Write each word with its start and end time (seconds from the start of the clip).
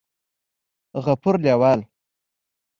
غفور 1.05 1.35
لېوال 1.43 1.79